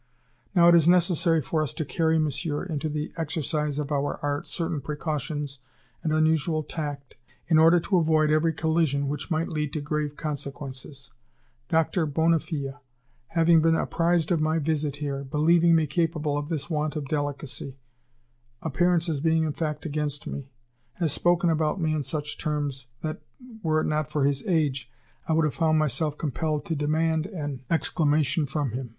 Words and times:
Now 0.55 0.67
it 0.67 0.73
is 0.73 0.89
necessary 0.89 1.43
for 1.43 1.61
us 1.61 1.75
to 1.75 1.85
carry, 1.85 2.17
Monsieur, 2.17 2.63
into 2.63 2.89
the 2.89 3.13
exercise 3.17 3.77
of 3.77 3.91
our 3.91 4.19
art 4.23 4.47
certain 4.47 4.81
precautions 4.81 5.59
and 6.01 6.11
unusual 6.11 6.63
tact 6.63 7.17
in 7.47 7.59
order 7.59 7.79
to 7.81 7.97
avoid 7.97 8.31
every 8.31 8.51
collision 8.51 9.07
which 9.07 9.29
might 9.29 9.47
lead 9.47 9.71
to 9.73 9.79
grave 9.79 10.17
consequences. 10.17 11.11
Doctor 11.69 12.07
Bonnefille, 12.07 12.79
having 13.37 13.61
been 13.61 13.75
apprised 13.75 14.31
of 14.31 14.41
my 14.41 14.57
visit 14.57 14.95
here, 14.95 15.23
believing 15.23 15.75
me 15.75 15.85
capable 15.85 16.35
of 16.35 16.49
this 16.49 16.67
want 16.67 16.95
of 16.95 17.07
delicacy, 17.07 17.77
appearances 18.63 19.19
being 19.19 19.43
in 19.43 19.51
fact 19.51 19.85
against 19.85 20.25
me, 20.25 20.49
has 20.93 21.13
spoken 21.13 21.51
about 21.51 21.79
me 21.79 21.93
in 21.93 22.01
such 22.01 22.39
terms 22.39 22.87
that, 23.03 23.21
were 23.61 23.79
it 23.81 23.85
not 23.85 24.09
for 24.09 24.23
his 24.25 24.43
age, 24.47 24.89
I 25.27 25.33
would 25.33 25.45
have 25.45 25.53
found 25.53 25.77
myself 25.77 26.17
compelled 26.17 26.65
to 26.65 26.75
demand 26.75 27.27
an 27.27 27.61
explanation 27.69 28.47
from 28.47 28.71
him. 28.71 28.89